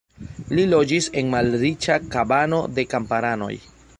[0.59, 3.55] Li loĝis en malriĉa kabano de kamparanoj.